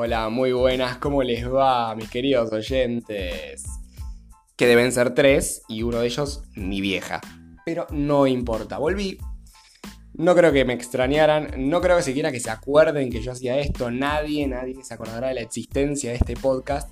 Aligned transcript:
Hola, 0.00 0.28
muy 0.28 0.52
buenas, 0.52 0.98
¿cómo 0.98 1.24
les 1.24 1.52
va, 1.52 1.92
mis 1.96 2.08
queridos 2.08 2.52
oyentes? 2.52 3.64
Que 4.56 4.68
deben 4.68 4.92
ser 4.92 5.12
tres 5.12 5.62
y 5.66 5.82
uno 5.82 5.98
de 5.98 6.06
ellos 6.06 6.44
mi 6.54 6.80
vieja. 6.80 7.20
Pero 7.64 7.84
no 7.90 8.28
importa, 8.28 8.78
volví. 8.78 9.18
No 10.14 10.36
creo 10.36 10.52
que 10.52 10.64
me 10.64 10.72
extrañaran, 10.72 11.68
no 11.68 11.80
creo 11.80 11.96
que 11.96 12.04
siquiera 12.04 12.30
que 12.30 12.38
se 12.38 12.48
acuerden 12.48 13.10
que 13.10 13.20
yo 13.20 13.32
hacía 13.32 13.58
esto, 13.58 13.90
nadie, 13.90 14.46
nadie 14.46 14.84
se 14.84 14.94
acordará 14.94 15.30
de 15.30 15.34
la 15.34 15.40
existencia 15.40 16.10
de 16.10 16.18
este 16.18 16.36
podcast. 16.36 16.88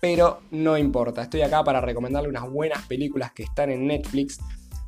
Pero 0.00 0.42
no 0.52 0.78
importa, 0.78 1.22
estoy 1.22 1.42
acá 1.42 1.64
para 1.64 1.80
recomendarle 1.80 2.28
unas 2.28 2.48
buenas 2.48 2.86
películas 2.86 3.32
que 3.32 3.42
están 3.42 3.70
en 3.72 3.88
Netflix 3.88 4.38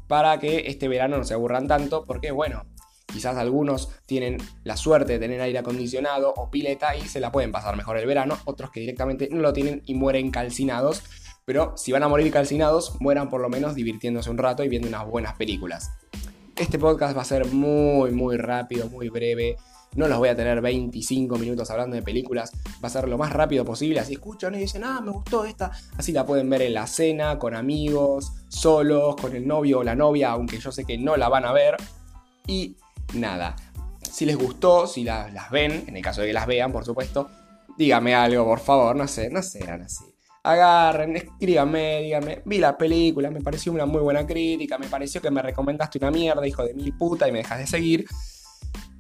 para 0.06 0.38
que 0.38 0.68
este 0.68 0.86
verano 0.86 1.18
no 1.18 1.24
se 1.24 1.34
aburran 1.34 1.66
tanto, 1.66 2.04
porque 2.04 2.30
bueno, 2.30 2.66
quizás 3.12 3.36
algunos 3.36 3.90
tienen 4.06 4.38
la 4.64 4.76
suerte 4.76 5.14
de 5.14 5.18
tener 5.18 5.40
aire 5.40 5.58
acondicionado 5.58 6.32
o 6.36 6.50
pileta 6.50 6.96
y 6.96 7.02
se 7.02 7.20
la 7.20 7.32
pueden 7.32 7.52
pasar 7.52 7.76
mejor 7.76 7.96
el 7.96 8.06
verano, 8.06 8.38
otros 8.44 8.70
que 8.70 8.80
directamente 8.80 9.28
no 9.30 9.40
lo 9.40 9.52
tienen 9.52 9.82
y 9.86 9.94
mueren 9.94 10.30
calcinados, 10.30 11.02
pero 11.48 11.72
si 11.78 11.92
van 11.92 12.02
a 12.02 12.08
morir 12.08 12.30
calcinados, 12.30 13.00
mueran 13.00 13.30
por 13.30 13.40
lo 13.40 13.48
menos 13.48 13.74
divirtiéndose 13.74 14.28
un 14.28 14.36
rato 14.36 14.64
y 14.64 14.68
viendo 14.68 14.86
unas 14.86 15.06
buenas 15.06 15.34
películas. 15.34 15.90
Este 16.54 16.78
podcast 16.78 17.16
va 17.16 17.22
a 17.22 17.24
ser 17.24 17.46
muy, 17.46 18.10
muy 18.10 18.36
rápido, 18.36 18.88
muy 18.88 19.08
breve. 19.08 19.56
No 19.94 20.08
los 20.08 20.18
voy 20.18 20.28
a 20.28 20.36
tener 20.36 20.60
25 20.60 21.38
minutos 21.38 21.70
hablando 21.70 21.96
de 21.96 22.02
películas. 22.02 22.52
Va 22.84 22.88
a 22.88 22.90
ser 22.90 23.08
lo 23.08 23.16
más 23.16 23.32
rápido 23.32 23.64
posible. 23.64 24.00
Así 24.00 24.12
escuchan 24.14 24.56
y 24.56 24.58
dicen, 24.58 24.84
ah, 24.84 25.00
me 25.00 25.10
gustó 25.10 25.46
esta. 25.46 25.70
Así 25.96 26.12
la 26.12 26.26
pueden 26.26 26.50
ver 26.50 26.60
en 26.60 26.74
la 26.74 26.86
cena, 26.86 27.38
con 27.38 27.54
amigos, 27.54 28.32
solos, 28.48 29.16
con 29.16 29.34
el 29.34 29.46
novio 29.46 29.78
o 29.78 29.84
la 29.84 29.94
novia, 29.94 30.32
aunque 30.32 30.58
yo 30.58 30.70
sé 30.70 30.84
que 30.84 30.98
no 30.98 31.16
la 31.16 31.30
van 31.30 31.46
a 31.46 31.52
ver. 31.52 31.76
Y 32.46 32.76
nada. 33.14 33.56
Si 34.10 34.24
les 34.24 34.36
gustó, 34.36 34.86
si 34.86 35.04
las 35.04 35.50
ven, 35.50 35.84
en 35.86 35.96
el 35.96 36.02
caso 36.02 36.20
de 36.20 36.28
que 36.28 36.32
las 36.32 36.46
vean, 36.46 36.72
por 36.72 36.84
supuesto, 36.84 37.30
díganme 37.76 38.14
algo, 38.14 38.44
por 38.44 38.60
favor. 38.60 38.96
No 38.96 39.06
sé, 39.06 39.30
no 39.30 39.42
sean 39.42 39.82
así. 39.82 40.04
Agarren, 40.42 41.16
escríbanme, 41.16 42.02
díganme, 42.02 42.42
vi 42.44 42.58
la 42.58 42.76
película, 42.78 43.30
me 43.30 43.40
pareció 43.40 43.72
una 43.72 43.86
muy 43.86 44.00
buena 44.00 44.26
crítica, 44.26 44.78
me 44.78 44.86
pareció 44.86 45.20
que 45.20 45.30
me 45.30 45.42
recomendaste 45.42 45.98
una 45.98 46.10
mierda, 46.10 46.46
hijo 46.46 46.64
de 46.64 46.74
mil 46.74 46.96
puta, 46.96 47.28
y 47.28 47.32
me 47.32 47.38
dejas 47.38 47.58
de 47.58 47.66
seguir. 47.66 48.06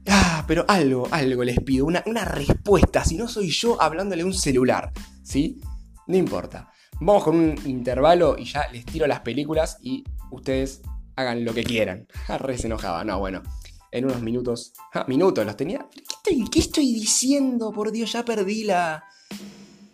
Ah, 0.08 0.44
pero 0.46 0.64
algo, 0.68 1.06
algo 1.10 1.44
les 1.44 1.60
pido, 1.60 1.86
una, 1.86 2.02
respuesta, 2.24 3.04
si 3.04 3.16
no 3.16 3.28
soy 3.28 3.50
yo 3.50 3.80
hablándole 3.80 4.22
a 4.22 4.26
un 4.26 4.34
celular, 4.34 4.90
¿sí? 5.22 5.60
No 6.06 6.16
importa. 6.16 6.70
Vamos 7.00 7.24
con 7.24 7.36
un 7.36 7.58
intervalo 7.66 8.36
y 8.38 8.44
ya 8.44 8.68
les 8.72 8.84
tiro 8.84 9.06
las 9.06 9.20
películas 9.20 9.78
y 9.80 10.04
ustedes 10.30 10.82
hagan 11.16 11.44
lo 11.44 11.54
que 11.54 11.62
quieran. 11.62 12.08
Ah, 12.26 12.38
re 12.38 12.58
se 12.58 12.66
enojaba, 12.66 13.04
no, 13.04 13.18
bueno. 13.18 13.42
En 13.90 14.04
unos 14.04 14.20
minutos. 14.20 14.72
Ah, 14.92 15.04
minutos 15.08 15.44
los 15.44 15.56
tenía. 15.56 15.86
¿Qué 15.90 16.00
estoy, 16.00 16.50
¿Qué 16.50 16.58
estoy 16.58 16.94
diciendo? 16.94 17.72
Por 17.72 17.90
Dios, 17.90 18.12
ya 18.12 18.24
perdí 18.24 18.64
la. 18.64 19.04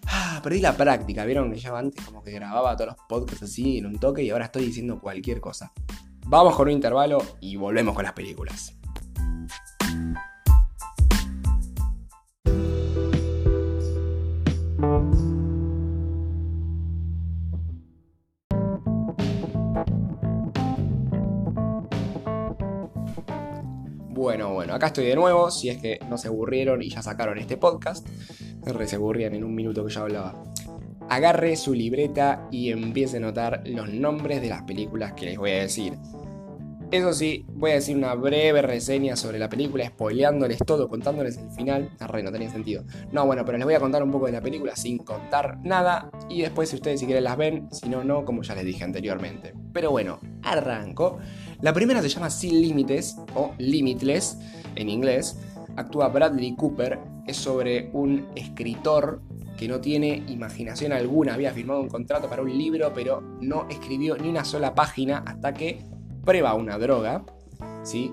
Ah, 0.07 0.41
perdí 0.43 0.61
la 0.61 0.77
práctica. 0.77 1.25
Vieron 1.25 1.53
que 1.53 1.59
ya 1.59 1.77
antes 1.77 2.05
como 2.05 2.23
que 2.23 2.33
grababa 2.33 2.77
todos 2.77 2.89
los 2.89 3.07
podcasts 3.09 3.45
así 3.45 3.79
en 3.79 3.87
un 3.87 3.99
toque 3.99 4.23
y 4.23 4.31
ahora 4.31 4.47
estoy 4.47 4.67
diciendo 4.67 5.01
cualquier 5.01 5.41
cosa. 5.41 5.73
Vamos 6.27 6.57
con 6.57 6.69
un 6.69 6.73
intervalo 6.73 7.23
y 7.41 7.57
volvemos 7.57 7.95
con 7.95 8.05
las 8.05 8.15
películas. 8.15 8.75
Bueno, 24.53 24.75
acá 24.75 24.89
estoy 24.89 25.07
de 25.07 25.15
nuevo, 25.15 25.51
si 25.51 25.71
es 25.71 25.79
que 25.79 25.99
no 26.09 26.19
se 26.19 26.29
aburrieron 26.29 26.83
y 26.83 26.91
ya 26.91 27.03
sacaron 27.03 27.39
este 27.39 27.57
podcast. 27.57 28.07
Se 28.87 28.97
aburrían 28.97 29.35
en 29.35 29.45
un 29.45 29.55
minuto 29.55 29.85
que 29.85 29.93
yo 29.93 30.03
hablaba. 30.03 30.43
Agarre 31.09 31.57
su 31.57 31.75
libreta 31.75 32.49
y 32.51 32.71
empiece 32.71 33.19
a 33.19 33.21
notar 33.21 33.63
los 33.67 33.91
nombres 33.91 34.41
de 34.41 34.49
las 34.49 34.63
películas 34.63 35.13
que 35.13 35.27
les 35.27 35.39
voy 35.39 35.51
a 35.51 35.61
decir. 35.61 35.95
Eso 36.91 37.13
sí, 37.13 37.45
voy 37.49 37.73
a 37.73 37.75
decir 37.75 37.97
una 37.97 38.15
breve 38.15 38.63
reseña 38.63 39.17
sobre 39.17 39.39
la 39.39 39.49
película, 39.49 39.85
spoileándoles 39.85 40.59
todo, 40.65 40.89
contándoles 40.89 41.37
el 41.39 41.51
final. 41.51 41.91
Arre, 41.99 42.23
no 42.23 42.31
tenía 42.31 42.51
sentido. 42.51 42.85
No, 43.11 43.27
bueno, 43.27 43.45
pero 43.45 43.59
les 43.59 43.65
voy 43.65 43.75
a 43.75 43.81
contar 43.81 44.03
un 44.03 44.13
poco 44.13 44.27
de 44.27 44.33
la 44.33 44.41
película 44.41 44.77
sin 44.77 44.99
contar 44.99 45.59
nada. 45.65 46.11
Y 46.29 46.43
después, 46.43 46.69
si 46.69 46.77
ustedes 46.77 47.01
si 47.01 47.07
quieren 47.07 47.25
las 47.25 47.37
ven, 47.37 47.69
si 47.73 47.89
no, 47.89 48.05
no, 48.05 48.25
como 48.25 48.43
ya 48.43 48.55
les 48.55 48.65
dije 48.65 48.85
anteriormente. 48.85 49.55
Pero 49.73 49.91
bueno, 49.91 50.21
arranco. 50.45 51.19
La 51.65 51.73
primera 51.73 52.03
se 52.03 52.11
llama 52.11 52.29
Sin 52.29 52.61
Límites, 52.61 53.17
o 53.35 53.55
Limitless 53.57 54.37
en 54.77 54.91
inglés. 54.91 55.39
Actúa 55.77 56.09
Bradley 56.09 56.55
Cooper. 56.57 56.99
Es 57.27 57.39
sobre 57.39 57.89
un 57.95 58.27
escritor 58.37 59.23
que 59.57 59.67
no 59.67 59.81
tiene 59.81 60.25
imaginación 60.29 60.93
alguna. 60.93 61.33
Había 61.33 61.55
firmado 61.55 61.81
un 61.81 61.89
contrato 61.89 62.29
para 62.29 62.43
un 62.43 62.51
libro, 62.51 62.93
pero 62.95 63.23
no 63.41 63.67
escribió 63.71 64.15
ni 64.19 64.29
una 64.29 64.45
sola 64.45 64.75
página 64.75 65.25
hasta 65.27 65.55
que 65.55 65.79
prueba 66.23 66.53
una 66.53 66.77
droga, 66.77 67.25
¿sí? 67.83 68.13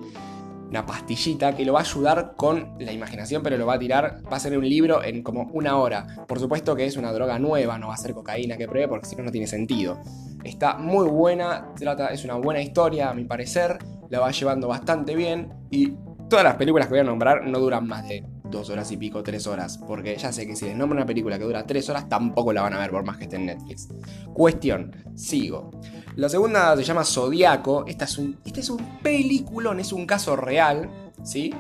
Una 0.72 0.86
pastillita 0.86 1.54
que 1.54 1.66
lo 1.66 1.74
va 1.74 1.80
a 1.80 1.84
ayudar 1.84 2.34
con 2.38 2.76
la 2.80 2.94
imaginación, 2.94 3.44
pero 3.44 3.58
lo 3.58 3.66
va 3.66 3.74
a 3.74 3.80
tirar, 3.80 4.22
va 4.32 4.38
a 4.38 4.40
ser 4.40 4.58
un 4.58 4.68
libro 4.68 5.04
en 5.04 5.22
como 5.22 5.50
una 5.52 5.78
hora. 5.78 6.08
Por 6.30 6.40
supuesto 6.40 6.78
que 6.78 6.86
es 6.86 6.96
una 6.96 7.12
droga 7.12 7.38
nueva, 7.40 7.78
no 7.78 7.90
va 7.90 7.96
a 7.96 7.98
ser 7.98 8.14
cocaína 8.14 8.56
que 8.56 8.70
pruebe, 8.70 8.88
porque 8.88 9.06
si 9.06 9.18
no, 9.18 9.24
no 9.24 9.32
tiene 9.32 9.48
sentido. 9.48 10.00
Está 10.46 10.78
muy 10.78 11.09
buena, 11.09 11.74
trata, 11.76 12.08
es 12.08 12.24
una 12.24 12.36
buena 12.36 12.62
historia, 12.62 13.09
a 13.09 13.14
mi 13.14 13.26
parecer, 13.26 13.80
la 14.09 14.22
va 14.22 14.32
llevando 14.32 14.70
bastante 14.70 15.14
bien 15.14 15.54
y 15.70 15.94
todas 16.30 16.46
las 16.46 16.56
películas 16.56 16.88
que 16.88 16.94
voy 16.94 17.02
a 17.02 17.03
nombrar 17.03 17.46
no 17.46 17.59
duran 17.59 17.86
más 17.86 18.08
de 18.08 18.24
dos 18.52 18.70
horas 18.70 18.90
y 18.94 18.98
pico, 18.98 19.24
tres 19.24 19.48
horas, 19.48 19.78
porque 19.78 20.16
ya 20.16 20.32
sé 20.32 20.48
que 20.48 20.56
si 20.56 20.66
les 20.66 20.76
nombro 20.78 20.96
una 20.98 21.06
película 21.06 21.38
que 21.38 21.44
dura 21.44 21.66
tres 21.66 21.90
horas, 21.90 22.08
tampoco 22.08 22.53
la 22.53 22.62
van 22.62 22.74
a 22.74 22.80
ver 22.80 22.92
por 22.92 23.03
más 23.03 23.18
que 23.18 23.24
esté 23.24 23.36
en 23.36 23.48
Netflix. 23.48 23.90
Cuestión, 24.34 24.96
sigo. 25.16 25.72
La 26.16 26.28
segunda 26.28 26.76
se 26.76 26.84
llama 26.84 27.06
Zodiaco. 27.06 27.86
Esta 27.88 28.06
es 28.06 28.18
un, 28.18 28.38
este 28.44 28.60
es 28.60 28.70
un 28.70 29.00
peliculón, 29.02 29.80
es 29.80 29.94
un 29.94 30.06
caso 30.06 30.36
real, 30.36 30.90
¿sí? 31.24 31.54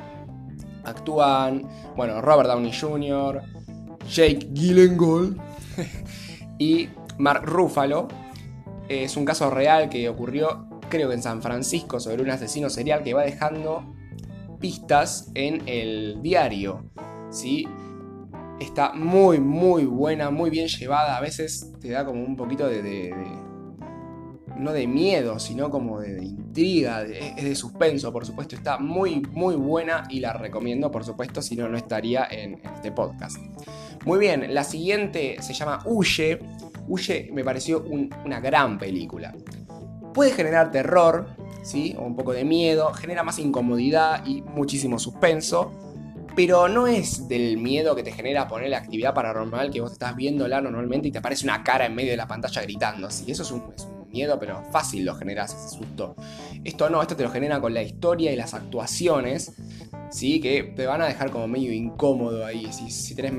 Actúan, 0.83 1.63
bueno, 1.95 2.21
Robert 2.21 2.49
Downey 2.49 2.73
Jr., 2.73 3.41
Jake 4.09 4.49
Gyllenhaal 4.51 5.37
y 6.59 6.89
Mark 7.17 7.43
Ruffalo. 7.45 8.09
Es 8.89 9.15
un 9.15 9.23
caso 9.23 9.49
real 9.49 9.89
que 9.89 10.09
ocurrió, 10.09 10.67
creo 10.89 11.07
que 11.07 11.15
en 11.15 11.23
San 11.23 11.41
Francisco, 11.41 12.01
sobre 12.01 12.21
un 12.21 12.29
asesino 12.29 12.69
serial 12.69 13.03
que 13.03 13.13
va 13.13 13.23
dejando 13.23 13.95
pistas 14.59 15.31
en 15.33 15.63
el 15.65 16.21
diario, 16.21 16.83
¿sí? 17.29 17.67
Está 18.59 18.91
muy, 18.93 19.39
muy 19.39 19.85
buena, 19.85 20.29
muy 20.29 20.49
bien 20.49 20.67
llevada. 20.67 21.17
A 21.17 21.21
veces 21.21 21.71
te 21.79 21.89
da 21.89 22.05
como 22.05 22.21
un 22.21 22.35
poquito 22.35 22.67
de 22.67 23.23
no 24.61 24.71
de 24.73 24.87
miedo, 24.87 25.39
sino 25.39 25.69
como 25.69 25.99
de, 25.99 26.23
intriga, 26.23 27.03
es 27.03 27.43
de 27.43 27.55
suspenso, 27.55 28.13
por 28.13 28.25
supuesto. 28.25 28.55
Está 28.55 28.77
muy, 28.77 29.21
muy 29.31 29.55
buena 29.55 30.03
y 30.09 30.19
la 30.19 30.33
recomiendo, 30.33 30.91
por 30.91 31.03
supuesto, 31.03 31.41
si 31.41 31.55
no, 31.55 31.67
no 31.67 31.77
estaría 31.77 32.27
en 32.29 32.61
este 32.75 32.91
podcast. 32.91 33.37
Muy 34.05 34.19
bien, 34.19 34.53
la 34.53 34.63
siguiente 34.63 35.37
se 35.41 35.53
llama 35.53 35.79
Huye. 35.85 36.39
Huye 36.87 37.29
me 37.33 37.43
pareció 37.43 37.83
una 37.83 38.39
gran 38.39 38.77
película. 38.77 39.33
Puede 40.13 40.31
generar 40.31 40.71
terror, 40.71 41.27
¿sí? 41.63 41.95
O 41.97 42.03
un 42.03 42.15
poco 42.15 42.31
de 42.31 42.43
miedo, 42.43 42.93
genera 42.93 43.23
más 43.23 43.39
incomodidad 43.39 44.25
y 44.25 44.41
muchísimo 44.41 44.99
suspenso. 44.99 45.71
Pero 46.35 46.69
no 46.69 46.87
es 46.87 47.27
del 47.27 47.57
miedo 47.57 47.93
que 47.95 48.03
te 48.03 48.11
genera 48.11 48.47
poner 48.47 48.69
la 48.69 48.77
actividad 48.77 49.13
paranormal 49.13 49.69
que 49.69 49.81
vos 49.81 49.91
estás 49.91 50.15
viéndola 50.15 50.61
normalmente 50.61 51.09
y 51.09 51.11
te 51.11 51.17
aparece 51.17 51.45
una 51.45 51.61
cara 51.61 51.85
en 51.85 51.93
medio 51.93 52.11
de 52.11 52.17
la 52.17 52.27
pantalla 52.27 52.61
gritando. 52.61 53.09
Sí, 53.11 53.29
eso 53.29 53.43
es 53.43 53.51
un, 53.51 53.63
es 53.75 53.83
un 53.83 54.00
miedo, 54.11 54.39
pero 54.39 54.63
fácil 54.71 55.05
lo 55.05 55.15
generas 55.15 55.53
ese 55.53 55.77
susto. 55.77 56.15
Esto 56.63 56.89
no, 56.89 57.01
esto 57.01 57.15
te 57.15 57.23
lo 57.23 57.29
genera 57.29 57.59
con 57.59 57.73
la 57.73 57.81
historia 57.81 58.31
y 58.31 58.35
las 58.35 58.53
actuaciones, 58.53 59.53
¿sí? 60.09 60.39
Que 60.39 60.63
te 60.63 60.85
van 60.85 61.01
a 61.01 61.05
dejar 61.05 61.31
como 61.31 61.47
medio 61.47 61.71
incómodo 61.71 62.45
ahí. 62.45 62.71
Si, 62.71 62.91
si 62.91 63.15
tenés 63.15 63.33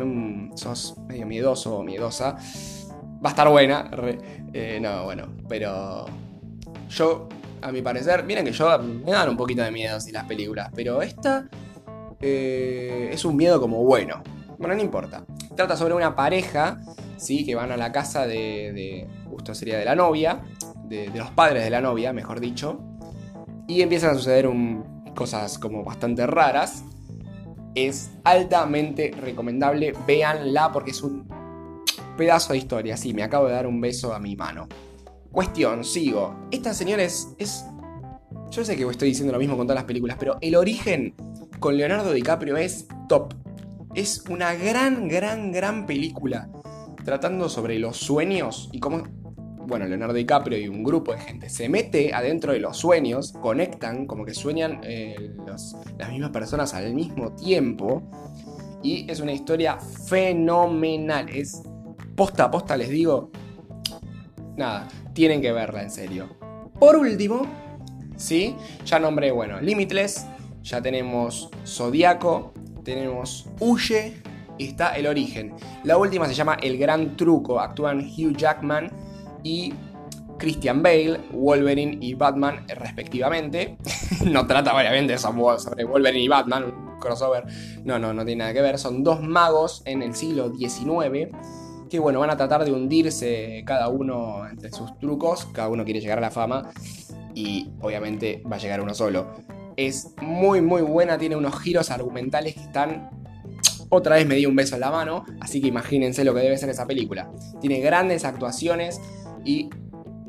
sos 0.55 0.97
medio 1.07 1.27
miedoso 1.27 1.79
o 1.79 1.83
miedosa, 1.83 2.37
va 3.25 3.29
a 3.29 3.29
estar 3.29 3.49
buena. 3.49 3.91
Eh, 4.53 4.79
no, 4.81 5.05
bueno, 5.05 5.29
pero 5.49 6.07
yo, 6.89 7.29
a 7.61 7.71
mi 7.71 7.83
parecer, 7.83 8.25
miren 8.25 8.45
que 8.45 8.53
yo 8.53 8.79
me 8.79 9.13
dan 9.13 9.29
un 9.29 9.37
poquito 9.37 9.63
de 9.63 9.71
miedo 9.71 9.97
así 9.97 10.13
las 10.13 10.25
películas, 10.25 10.71
pero 10.75 11.03
esta 11.03 11.49
eh, 12.21 13.11
es 13.13 13.25
un 13.25 13.37
miedo 13.37 13.61
como 13.61 13.85
bueno. 13.85 14.23
Bueno, 14.59 14.75
no 14.75 14.83
importa. 14.83 15.25
Trata 15.57 15.77
sobre 15.77 15.95
una 15.95 16.15
pareja, 16.15 16.81
¿sí? 17.17 17.45
Que 17.45 17.55
van 17.55 17.73
a 17.73 17.77
la 17.77 17.93
casa 17.93 18.27
de 18.27 19.09
justo 19.33 19.55
sería 19.55 19.79
de 19.79 19.85
la 19.85 19.97
novia, 19.97 20.43
de, 20.93 21.11
los 21.19 21.31
padres 21.31 21.65
de 21.65 21.71
la 21.71 21.81
novia, 21.81 22.13
mejor 22.13 22.41
dicho. 22.41 22.81
Y 23.67 23.81
empiezan 23.83 24.11
a 24.11 24.15
suceder 24.15 24.49
cosas 25.15 25.59
como 25.59 25.83
bastante 25.83 26.27
raras. 26.27 26.85
Es 27.75 28.11
altamente 28.25 29.13
recomendable, 29.19 29.95
véanla 30.07 30.71
porque 30.73 30.91
es 30.91 31.03
un 31.03 31.27
pedazo 32.17 32.53
de 32.53 32.59
historia. 32.59 32.97
Sí, 32.97 33.15
me 33.15 33.23
acabo 33.23 33.47
de 33.47 33.55
dar 33.55 33.67
un 33.67 33.81
beso 33.81 34.13
a 34.13 34.19
mi 34.19 34.37
mano. 34.37 34.69
Cuestión, 35.31 35.83
sigo. 35.83 36.35
Esta 36.51 36.75
señora 36.75 37.03
es, 37.03 37.35
es... 37.39 37.65
Yo 38.51 38.65
sé 38.65 38.77
que 38.77 38.87
estoy 38.87 39.09
diciendo 39.09 39.33
lo 39.33 39.39
mismo 39.39 39.57
con 39.57 39.67
todas 39.67 39.79
las 39.79 39.87
películas, 39.87 40.17
pero 40.19 40.37
el 40.43 40.55
origen 40.57 41.15
con 41.59 41.77
Leonardo 41.79 42.13
DiCaprio 42.13 42.59
es 42.59 42.87
top. 43.09 43.33
Es 43.95 44.25
una 44.29 44.55
gran, 44.55 45.09
gran, 45.09 45.53
gran 45.53 45.87
película 45.87 46.51
tratando 47.05 47.49
sobre 47.49 47.79
los 47.79 47.97
sueños 47.97 48.69
y 48.73 48.81
cómo, 48.81 49.05
bueno, 49.67 49.87
Leonardo 49.87 50.15
DiCaprio 50.15 50.59
y 50.59 50.69
un 50.69 50.83
grupo 50.83 51.13
de 51.13 51.19
gente 51.19 51.49
se 51.49 51.69
mete 51.69 52.13
adentro 52.13 52.53
de 52.53 52.59
los 52.59 52.77
sueños, 52.77 53.33
conectan, 53.41 54.07
como 54.07 54.25
que 54.25 54.35
sueñan 54.35 54.81
eh, 54.83 55.35
las 55.47 56.11
mismas 56.11 56.31
personas 56.31 56.75
al 56.75 56.95
mismo 56.95 57.35
tiempo. 57.35 58.03
Y 58.83 59.11
es 59.11 59.21
una 59.21 59.33
historia 59.33 59.79
fenomenal. 59.79 61.29
Es 61.29 61.63
posta 62.17 62.45
a 62.45 62.51
posta, 62.51 62.77
les 62.77 62.89
digo. 62.89 63.31
Nada, 64.57 64.89
tienen 65.15 65.41
que 65.41 65.53
verla 65.53 65.83
en 65.83 65.91
serio. 65.91 66.37
Por 66.79 66.97
último, 66.97 67.47
¿sí? 68.17 68.57
Ya 68.85 68.99
nombré, 68.99 69.31
bueno, 69.31 69.61
Limitless, 69.61 70.27
ya 70.63 70.83
tenemos 70.83 71.49
Zodíaco, 71.65 72.53
tenemos 72.85 73.49
Huye 73.61 74.15
y 74.59 74.67
está 74.67 74.97
El 74.97 75.07
Origen. 75.07 75.55
La 75.85 75.97
última 75.97 76.27
se 76.27 76.35
llama 76.35 76.57
El 76.61 76.77
Gran 76.77 77.17
Truco, 77.17 77.61
actúan 77.61 78.01
Hugh 78.01 78.37
Jackman 78.37 78.91
y 79.43 79.75
Christian 80.39 80.83
Bale, 80.83 81.21
Wolverine 81.33 81.99
y 82.01 82.15
Batman 82.15 82.67
respectivamente. 82.69 83.77
no 84.27 84.47
trata 84.47 84.75
obviamente 84.75 85.17
sobre 85.19 85.85
Wolverine 85.85 86.25
y 86.25 86.29
Batman, 86.29 86.65
un 86.65 86.99
crossover. 86.99 87.45
No, 87.85 87.99
no, 87.99 88.13
no 88.13 88.25
tiene 88.25 88.41
nada 88.41 88.53
que 88.53 88.63
ver. 88.63 88.79
Son 88.79 89.03
dos 89.05 89.23
magos 89.23 89.83
en 89.85 90.03
el 90.03 90.15
siglo 90.15 90.53
XIX 90.55 91.31
que 91.93 91.99
bueno, 91.99 92.21
van 92.21 92.31
a 92.31 92.39
tratar 92.39 92.65
de 92.65 92.73
hundirse 92.73 93.63
cada 93.67 93.89
uno 93.89 94.49
entre 94.49 94.73
sus 94.73 94.99
trucos, 94.99 95.45
cada 95.53 95.69
uno 95.69 95.85
quiere 95.85 96.01
llegar 96.01 96.17
a 96.17 96.23
la 96.23 96.31
fama 96.31 96.71
y 97.35 97.71
obviamente 97.83 98.43
va 98.51 98.57
a 98.57 98.59
llegar 98.59 98.81
uno 98.81 98.95
solo. 98.95 99.35
Es 99.77 100.15
muy 100.23 100.63
muy 100.63 100.81
buena, 100.81 101.19
tiene 101.19 101.37
unos 101.37 101.61
giros 101.61 101.91
argumentales 101.91 102.55
que 102.55 102.61
están... 102.61 103.11
Otra 103.91 104.17
vez 104.17 104.27
me 104.27 104.37
di 104.37 104.47
un 104.47 104.57
beso 104.57 104.77
en 104.77 104.81
la 104.81 104.91
mano, 104.91 105.27
así 105.41 105.61
que 105.61 105.69
imagínense 105.69 106.25
lo 106.25 106.33
que 106.33 106.41
debe 106.41 106.57
ser 106.57 106.71
esa 106.71 106.87
película. 106.87 107.31
Tiene 107.61 107.81
grandes 107.81 108.25
actuaciones 108.25 108.99
y 109.45 109.71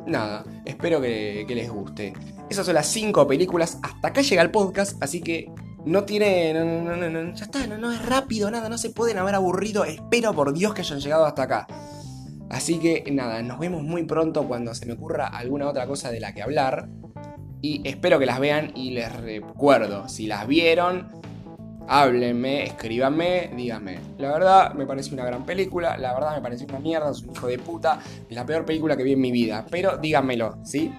nada, 0.06 0.44
espero 0.66 1.02
que, 1.02 1.46
les 1.48 1.70
guste. 1.70 2.14
Esas 2.50 2.66
son 2.66 2.76
las 2.76 2.88
5 2.88 3.28
películas, 3.28 3.80
hasta 3.82 4.08
acá 4.08 4.22
llega 4.22 4.42
el 4.42 4.52
podcast, 4.52 5.02
así 5.02 5.22
que 5.22 5.52
no 5.86 6.04
tiene. 6.04 6.54
No, 6.54 6.96
no, 6.96 7.10
no, 7.10 7.36
ya 7.36 7.46
está, 7.46 7.66
no 7.68 7.92
es 7.92 8.06
rápido, 8.06 8.50
nada, 8.52 8.70
no 8.70 8.78
se 8.78 8.90
pueden 8.90 9.18
haber 9.18 9.36
aburrido. 9.36 9.86
Espero 9.86 10.34
por 10.34 10.54
Dios 10.54 10.74
que 10.74 10.82
hayan 10.82 11.00
llegado 11.00 11.26
hasta 11.26 11.44
acá. 11.44 11.68
Así 12.50 12.78
que 12.78 13.04
nada, 13.12 13.42
nos 13.42 13.60
vemos 13.60 13.82
muy 13.82 14.04
pronto 14.04 14.48
cuando 14.48 14.76
se 14.76 14.86
me 14.86 14.94
ocurra 14.94 15.28
alguna 15.28 15.68
otra 15.68 15.88
cosa 15.88 16.12
de 16.12 16.20
la 16.20 16.34
que 16.34 16.44
hablar. 16.44 16.88
Y 17.62 17.82
espero 17.88 18.20
que 18.20 18.26
las 18.26 18.40
vean 18.40 18.74
y 18.76 18.92
les 18.92 19.12
recuerdo, 19.16 20.10
si 20.10 20.28
las 20.28 20.46
vieron, 20.48 21.10
háblenme, 21.88 22.64
escríbanme, 22.66 23.52
díganme. 23.56 24.00
La 24.18 24.32
verdad 24.32 24.74
me 24.74 24.86
parece 24.86 25.14
una 25.14 25.26
gran 25.26 25.46
película, 25.46 25.98
la 25.98 26.14
verdad 26.14 26.36
me 26.36 26.42
parece 26.42 26.66
una 26.66 26.80
mierda, 26.80 27.12
es 27.12 27.22
un 27.22 27.32
hijo 27.32 27.48
de 27.48 27.60
puta, 27.60 28.00
es 28.30 28.36
la 28.36 28.46
peor 28.46 28.66
película 28.66 28.98
que 28.98 29.04
vi 29.04 29.14
en 29.14 29.22
mi 29.22 29.32
vida. 29.32 29.66
Pero 29.70 29.98
díganmelo, 29.98 30.58
¿sí? 30.64 30.94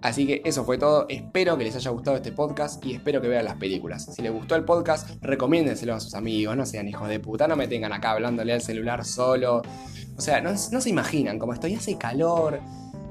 Así 0.00 0.26
que 0.26 0.42
eso 0.44 0.64
fue 0.64 0.78
todo. 0.78 1.06
Espero 1.08 1.58
que 1.58 1.64
les 1.64 1.74
haya 1.74 1.90
gustado 1.90 2.16
este 2.16 2.30
podcast 2.30 2.84
y 2.84 2.94
espero 2.94 3.20
que 3.20 3.28
vean 3.28 3.44
las 3.44 3.56
películas. 3.56 4.06
Si 4.14 4.22
les 4.22 4.32
gustó 4.32 4.54
el 4.54 4.64
podcast, 4.64 5.10
recomiéndenselo 5.22 5.94
a 5.94 6.00
sus 6.00 6.14
amigos. 6.14 6.56
No 6.56 6.66
sean 6.66 6.88
hijos 6.88 7.08
de 7.08 7.18
puta, 7.18 7.48
no 7.48 7.56
me 7.56 7.66
tengan 7.66 7.92
acá 7.92 8.12
hablándole 8.12 8.52
al 8.52 8.62
celular 8.62 9.04
solo. 9.04 9.62
O 10.16 10.20
sea, 10.20 10.40
no, 10.40 10.56
se 10.56 10.90
imaginan, 10.90 11.38
como 11.38 11.52
estoy, 11.52 11.74
hace 11.74 11.98
calor. 11.98 12.60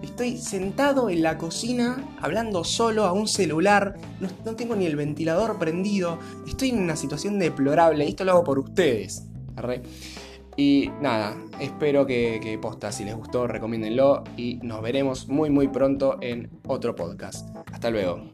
Estoy 0.01 0.37
sentado 0.37 1.09
en 1.09 1.23
la 1.23 1.37
cocina 1.37 2.03
hablando 2.21 2.63
solo 2.63 3.05
a 3.05 3.13
un 3.13 3.27
celular. 3.27 3.95
No, 4.19 4.55
tengo 4.55 4.75
ni 4.75 4.85
el 4.85 4.95
ventilador 4.95 5.57
prendido. 5.57 6.19
Estoy 6.47 6.69
en 6.69 6.79
una 6.79 6.95
situación 6.95 7.39
deplorable 7.39 8.05
y 8.05 8.09
esto 8.09 8.23
lo 8.23 8.33
hago 8.33 8.43
por 8.43 8.59
ustedes. 8.59 9.25
Y 10.55 10.89
nada, 11.01 11.37
espero 11.59 12.05
que, 12.05 12.39
que 12.41 12.57
posta, 12.57 12.91
si 12.91 13.05
les 13.05 13.15
gustó, 13.15 13.47
recomiéndenlo 13.47 14.23
y 14.37 14.55
nos 14.63 14.81
veremos 14.81 15.27
muy 15.27 15.49
muy 15.49 15.67
pronto 15.67 16.17
en 16.21 16.49
otro 16.67 16.95
podcast. 16.95 17.47
Hasta 17.71 17.89
luego. 17.89 18.31